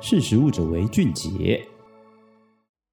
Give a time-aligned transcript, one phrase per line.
[0.00, 1.60] 识时务者为俊杰。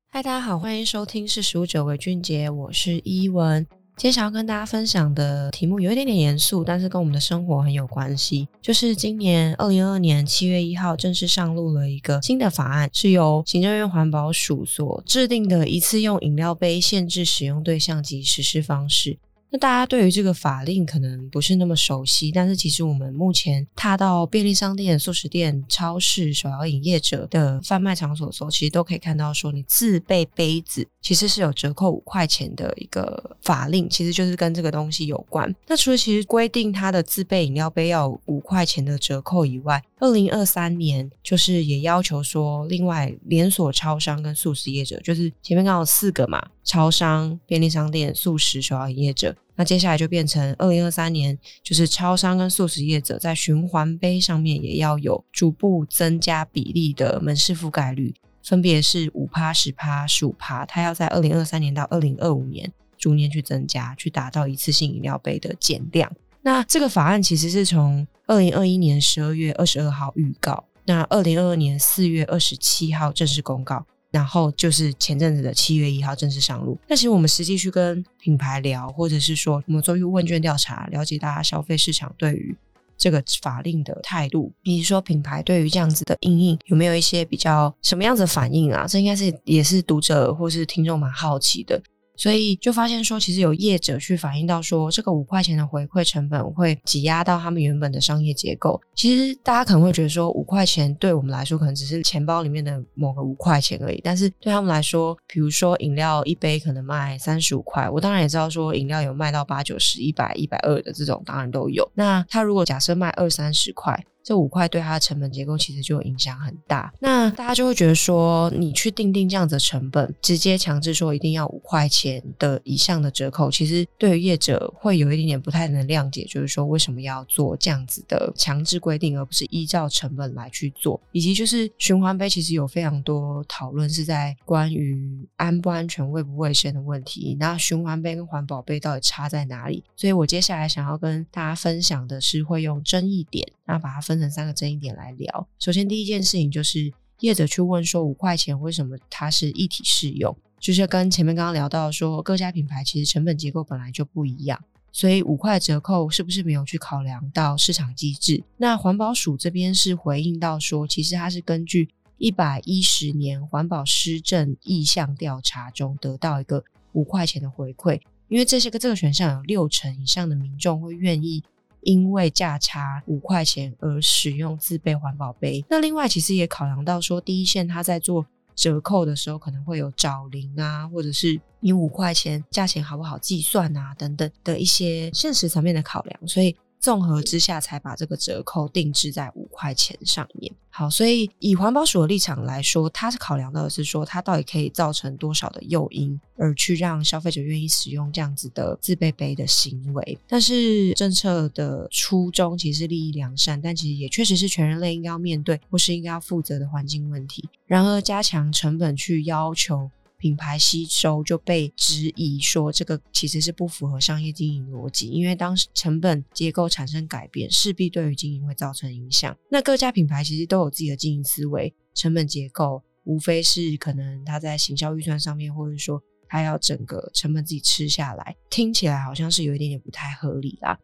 [0.09, 3.63] 嗨，大家好，欢迎收听《识时务者为俊杰》，我是依文。
[3.95, 8.47] 今天想要跟大家分享的题目有一点点严肃，但是跟我们的生活很有关系。
[8.59, 19.19] 就是今年二零二二年七月一号正式上路了一个新的法案，是由行政院环保署所制定的一次用饮料杯限制使用对象及实施方式。
[19.51, 35.53] 那大家对于这个法令可能不是那么熟悉，但是其实我们目前踏到便利商店、速食店、超市、手摇营业者的贩卖场所的时候，其实都可以看到说，你自备杯子其实是有折扣五块钱的一个法令，其实就是跟这个东西有关。
[35.67, 49.35] 那除了其实规定它的自备饮料杯要五块钱的折扣以外，二零二三年就是也要求说，另外连锁超商跟素食业者，就是前面刚好四个嘛，超商、便利商店、素食、手摇饮业者。
[49.55, 66.11] 那接下来就变成二零二三年，就是超商跟素食业者在循环杯上面也要有逐步增加比例的门市覆盖率，分别是五趴、十趴、十五趴，它要在二零二三年到二零二五年逐年去增加，去达到一次性饮料杯的减量。
[66.41, 73.85] 那这个法案其实是从二零二一年十二月二十二号预告，那二零二二年四月二十七号正式公告。
[74.11, 76.77] 然后就是前阵子的七月一号正式上路。
[76.87, 82.55] 但其实我们实际去跟品牌聊，或者是说我们做一个问卷调查，了解大家消费市场对于
[82.97, 88.87] 这个法令的态度，比如说品牌对于这样子的应应有没有一些比较什么样子的反应啊？
[88.87, 91.81] 这应该是也是读者或是听众蛮好奇的。
[92.17, 98.81] 所以就发现说，其实有业者去反映到说，这个五块钱的回馈成本会挤压到他们原本的商业结构。
[98.95, 111.89] 其实大家可能会觉得说，五块钱对我们来说可能只是钱包里面的某个五块钱而已，但是对他们来说，比如说饮料一杯可能卖三十五块，我当然也知道说饮料有卖到八九十、一百、一百二的这种，当然都有。
[111.93, 114.05] 那他如果假设卖二三十块。
[114.25, 139.83] 这五块对它的成本结构其实就影响很大，那大家就会觉得说，你去定定这样子的成本，直接强制说一定要五块钱的以上的折扣，其实对于业者会有一点点不太能谅解，就是说为什么要做这样子的强制规定，而不是依照成本来去做，以及就是循环杯其实有非常多讨论是在关于安不安全、卫不卫生的问题，那循环杯跟环保杯到底差在哪里？
[139.95, 144.14] 所以我接下来想要跟大家分享的是会用争议点，那把它分。
[144.15, 145.47] 分成三个争议点来聊。
[145.59, 150.35] 首先，第一件事情就是业者去问说，五块钱为什么它是一体适用？
[150.59, 154.59] 就是跟前面刚刚聊到说，各家品牌其实成本结构本来就不一样，
[154.91, 158.43] 所以五块折扣是不是没有去考量到市场机制？
[158.57, 171.43] 那环保署这边是回应到说，其实它是根据一百一十年环保施政意向调查中得到一个五块钱的回馈，因为这些个这个选项有六成以上的民众会愿意。
[171.85, 178.25] 因为价差五块钱而使用自备环保杯，那另外其实也考量到说，第一线他在做
[178.55, 186.55] 折扣的时候可能会有找零啊，或者是你五块钱价钱好不好计算啊等等的一些现实层面的考量，所以。
[186.85, 190.53] 综合之下，才把这个折扣定制在五块钱上面。
[190.69, 200.19] 好，所以以环保署的立场来说，它是考量到的是说，它到底可以造成多少的诱因，而去让消费者愿意使用这样子的自备杯的行为。
[200.27, 207.49] 但是政策的初衷其实是利益良善，但其实也确实是全人类应该要面对或是应该要负责的环境问题。
[207.65, 209.89] 然而，加强成本去要求。
[210.25, 219.37] 品牌吸收就被质疑说，这个其实是不符合商业经营逻辑，因为当时成本结构产生改变，势必对于经营会造成影响。
[219.51, 230.75] 那各家品牌其实都有自己的经营思维，成本结构无非是可能它在行销预算上面，或者说它要整个成本自己吃下来，听起来好像是有一点点不太合理啦。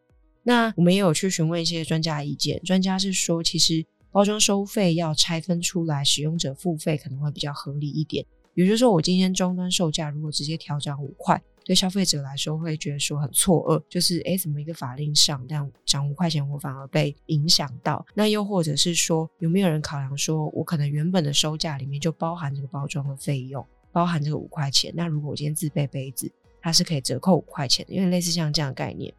[0.44, 8.24] 那我们也有去询问一些专家意见，专家是说，其实包装收费要拆分出来，使用者付费可能会比较合理一点。
[8.54, 18.04] 也就是说，我今天终端售价如果直接调涨五块，对消费者来说会觉得说很错愕，就是诶，怎么一个法令上，但涨五块钱我反而被影响到？
[18.14, 24.92] 那又或者是说，有没有人考量说，我可能原本的售价里面就包含这个包装的费用，包含这个五块钱？
[24.94, 26.30] 那如果我今天自备杯子，
[26.60, 29.12] 它是可以折扣五块钱的，因为类似像这样的概念。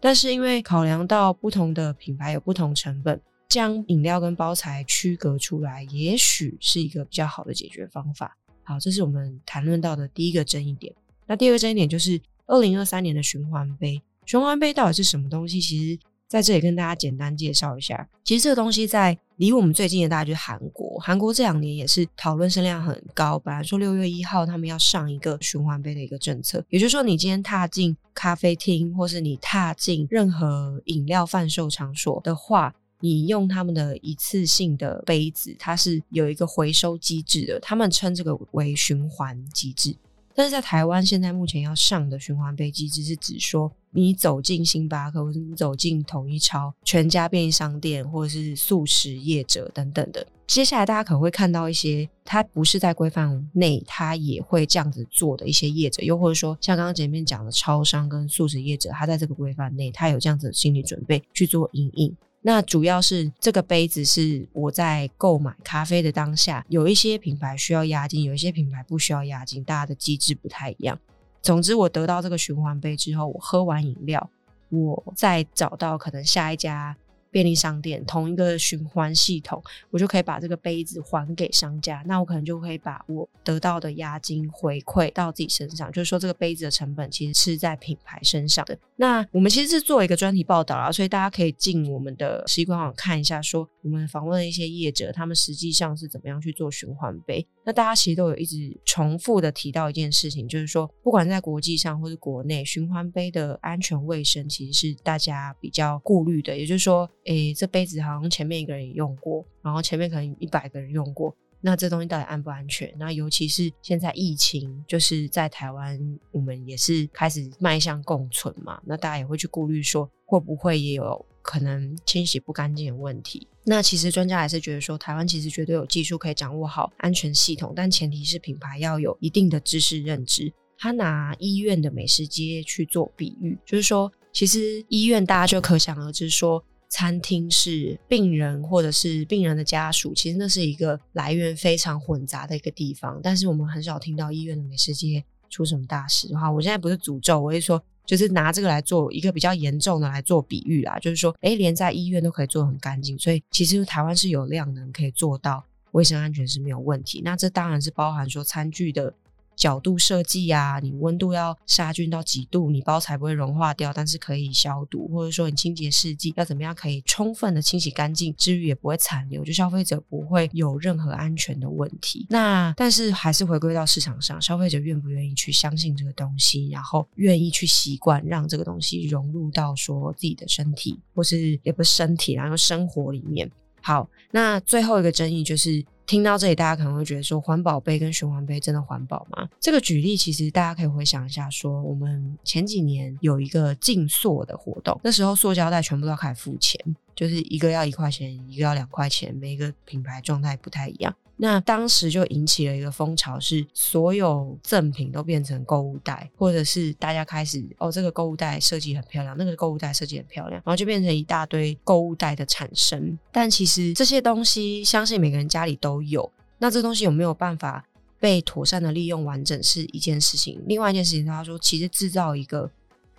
[0.00, 8.36] 但是因为考量到不同的品牌有不同成本，将饮料跟包材区隔出来，也许是一个比较好的解决方法。
[8.64, 10.94] 好，这是我们谈论到的第一个争议点。
[11.26, 14.00] 那第二个争议点就是二零二三年的循环杯。
[14.24, 15.60] 循环杯到底是什么东西？
[15.60, 15.98] 其实
[16.28, 18.08] 在这里跟大家简单介绍一下。
[18.22, 20.98] 其实这个东西在离我们最近的，大家就是韩国。
[21.00, 23.38] 韩国这两年也是讨论声量很高。
[23.38, 32.74] 本来说六月一号他们要上一个循环杯的一个政策，也就是说，你今天踏进咖啡厅，或是你踏进任何饮料贩售场所的话。
[33.02, 39.94] 你用他们的一次性的杯子，它是有一个回收机制的，他们称这个为循环机制。
[40.34, 50.26] 但是在台湾，现在目前要上的循环杯机制是指说，你走进星巴克，或者你走进统一超、全家便利商店，或者是素食业者等等的。
[50.46, 62.16] 接下来大家可能会看到一些，它不是在规范内，它也会这样子做的一些业者，又或者说像刚刚前面讲的超商跟素食业者，他在这个规范内，他有这样子的心理准备去做因应。
[62.44, 70.98] 那主要是这个杯子是我在购买咖啡的当下，有一些品牌需要押金，有一些品牌不需要押金，大家的机制不太一样。
[71.40, 74.30] 总之，我得到这个循环杯之后，我喝完饮料，
[74.70, 76.96] 我再找到可能下一家。
[77.32, 88.78] 便利商店同一个循环系统，我就可以把这个杯子还给商家，那我可能就可以把我得到的押金回馈到自己身上，就是说这个杯子的成本其实是在品牌身上的。
[88.96, 97.46] 那我们其实是做一个专题报道啊，所以大家可以进我们的习惯网看一下，说我们访问了一些业者，他们实际上是怎么样去做循环杯。
[97.64, 107.08] 那大家其实都有一直重复的提到一件事情，就是说不管在国际上或是国内，循环杯的安全卫生其实是大家比较顾虑的，也就是说。
[107.24, 111.32] 诶，这杯子好像前面一个人也用过，然后前面可能一百个人用过，
[111.64, 112.92] 那这东西到底安不安全？
[112.98, 115.96] 那尤其是现在疫情，就是在台湾，
[116.32, 123.46] 我们也是开始迈向共存嘛，那大家也会去顾虑说，会不会也有可能清洗不干净的问题？
[123.64, 130.52] 那其实专家还是觉得说，台湾其实绝对有技术可以掌握好安全系统，但前提是品牌要有一定的知识认知。
[130.76, 136.64] 他拿医院的美食街去做比喻，就是说，其实医院大家就可想而知说。
[136.92, 143.18] 餐厅是病人或者是病人的家属，其实那是一个来源非常混杂的一个地方。
[143.22, 157.22] 但是我们很少听到医院的美食街出什么大事的话，我现在不是诅咒，我是说，就是拿这个来做一个比较严重的来做比喻啦，就是说，诶，连在医院都可以做很干净，所以其实台湾是有量能可以做到卫生安全是没有问题。
[157.24, 159.14] 那这当然是包含说餐具的。
[159.56, 172.26] 角度设计啊，你温度要杀菌到几度，你包才不会融化掉，但是可以消毒，或者说你清洁试剂要怎么样可以充分的清洗干净，至于也不会残留，就消费者不会有任何安全的问题。
[172.30, 183.50] 那但是还是回归到市场上，消费者愿不愿意去相信这个东西，然后愿意去习惯让这个东西融入到说自己的身体，或是也不是身体，然后生活里面。
[183.80, 185.84] 好，那最后一个争议就是。
[186.06, 189.48] 听到这里，大家可能会觉得说，环保杯跟循环杯真的环保吗？
[189.60, 196.78] 这个举例其实大家可以回想一下，说我们前几年有一个竞塑的活动，那时候塑胶袋全部都要开始付钱，
[197.14, 201.14] 就是一个要一块钱，一个要两块钱，每一个品牌状态不太一样。
[201.42, 213.18] 那当时就引起了一个风潮，是所有赠品都变成购物袋，或者是大家开始哦，这个购物袋设计很漂亮，那个购物袋设计很漂亮，然后就变成一大堆购物袋的产生。
[213.32, 216.30] 但其实这些东西，相信每个人家里都有。
[216.58, 217.84] 那这东西有没有办法
[218.20, 220.62] 被妥善的利用完整是一件事情。
[220.68, 222.70] 另外一件事情，他说，其实制造一个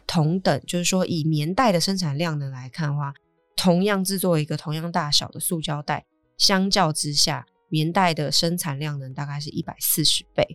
[0.07, 3.13] 同等，就是说以棉袋的生产量能来看的话，
[3.57, 6.05] 同样制作一个同样大小的塑胶袋，
[6.37, 7.45] 相较之下。
[7.73, 10.45] 棉袋的生产量能大概是一百四十倍，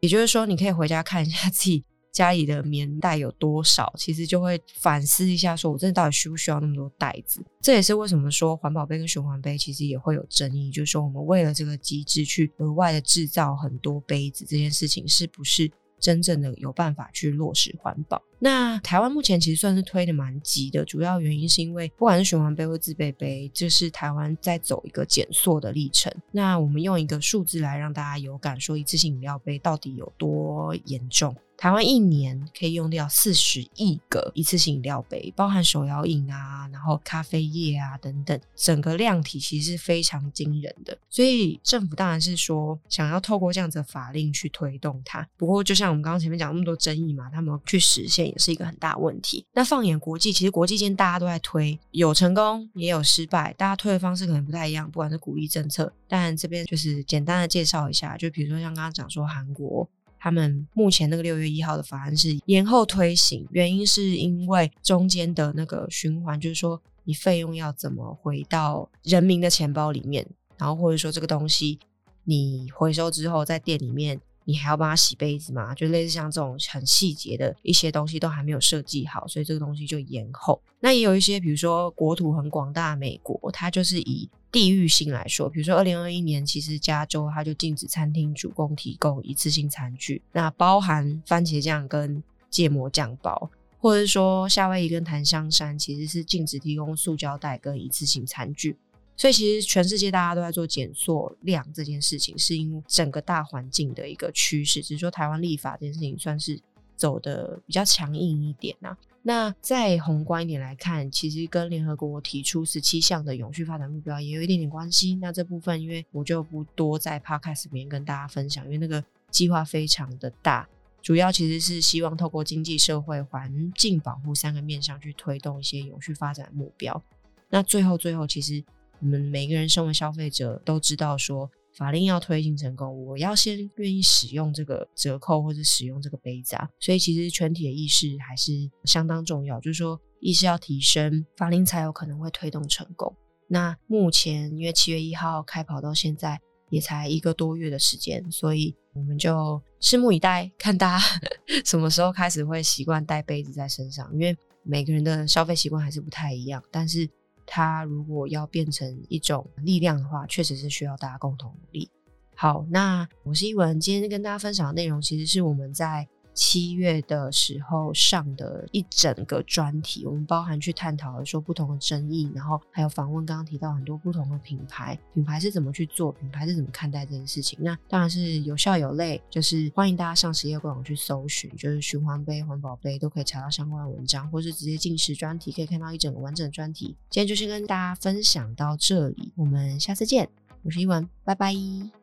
[0.00, 7.42] 也就是说，你可以回家看一下自己 家里的棉袋有多少，其实就会反思一下，说我真的到底需不需要那么多袋子？
[7.62, 15.70] 这也是为什么说环保杯跟循环杯其实也会有争议，就是说我们为了这个机制去额外的制造很多杯子这件事情，是不是？
[15.98, 18.22] 真正的有办法去落实环保。
[18.40, 26.12] 那台湾目前其实算是推的蛮急的，主要原因是因为不管是循环杯或自备杯，就是台湾在走一个减塑的历程。
[26.32, 31.36] 那我们用一个数字来让大家有感，说一次性饮料杯到底有多严重。
[31.56, 40.96] 台湾一年可以用掉四十亿个一次性饮料杯，包含手摇饮啊，然后咖啡液啊等等，整个量体其实是非常惊人的。
[41.10, 45.28] 所以政府当然是说想要透过这样子的法令去推动它。
[45.36, 49.44] 不过就像我们刚刚前面讲那么多争议嘛，他们去实现也是一个很大问题。
[49.52, 59.88] 那放眼国际，其实国际间大家都在推，有成功也有失败，大家推的方式可能不太一样，不管是鼓励政策，但这边就是简单的介绍一下，就比如说像刚刚讲说韩国。
[60.22, 71.78] 他们目前那个六月一号的法案是延后推行，原因是因为中间的那个循环，就是说你费用要怎么回到人民的钱包里面，然后或者说这个东西
[72.24, 74.20] 你回收之后在店里面。
[74.50, 75.72] 你还要帮他洗杯子吗？
[75.74, 80.60] 就类似像这种很细节的一些东西都还没有设计好，所以这个东西就延后。
[80.80, 93.50] 那也有一些，比如说国土很广大美国，它就是以地域性来说，比如说二零二一年，其实加州它就禁止餐厅主供提供一次性餐具，那包含番茄酱跟芥末酱包。
[93.82, 98.76] 或者是说夏威夷跟檀香山其实是禁止提供塑胶袋跟一次性餐具。
[99.20, 104.80] 所以其实全世界大家都在做减塑量这件事情，是因为整个大环境的一个趋势。
[104.80, 106.58] 只是说台湾立法这件事情算是
[106.96, 108.96] 走得比较强硬一点啊。
[109.20, 115.14] 那再宏观一点来看，其实跟联合国提出十七项的永续发展目标也有一点点关系。
[115.16, 120.66] 那这部分因为我就不多在 Podcast 里面跟大家分享，因为那个计划非常的大，
[121.02, 127.02] 主要其实是希望透过经济社会环境保护三个面向去推动一些永续发展目标。
[127.50, 128.64] 那最后最后其实。
[129.00, 136.68] 我们每个人身为消费者都知道，说法令要推行成功，我要先愿意使用这个折扣或者使用这个杯子啊。
[136.78, 138.52] 所以其实全体的意识还是
[138.84, 143.14] 相当重要，就是说意识要提升，法令才有可能会推动成功。
[143.48, 146.38] 那目前因为七月一号开跑到现在
[146.68, 151.04] 也才一个多月的时间，所以我们就拭目以待，看大家
[151.64, 157.08] 什么时候开始会习惯带杯子在身上，因为每个人的消费习惯还是不太一样，但是。
[157.52, 161.90] 它如果要变成一种力量的话，确实是需要大家共同努力。
[162.36, 177.58] 好，那我是一文，今天跟大家分享的内容，其实是我们在七月的时候上的一整个专题，我们包含去探讨了说不同的争议，然后还有访问刚刚提到很多不同的品牌，品牌是怎么去做，品牌是怎么看待这件事情。
[177.62, 186.96] 那当然是有笑有泪，就是欢迎大家上实业官网去搜寻，就是循环杯、环保杯都可以查到相关的文章，或是直接进食专题可以看到一整个完整的专题。
[187.10, 190.28] 今天就先跟大家分享到这里，我们下次见，
[190.62, 191.99] 我是一文，拜拜。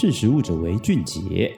[0.00, 1.54] 识时务者为俊杰。